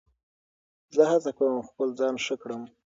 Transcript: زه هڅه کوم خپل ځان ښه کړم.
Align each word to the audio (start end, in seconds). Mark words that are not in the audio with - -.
زه 0.95 1.03
هڅه 1.11 1.31
کوم 1.37 1.55
خپل 1.69 1.87
ځان 1.99 2.15
ښه 2.25 2.35
کړم. 2.41 2.63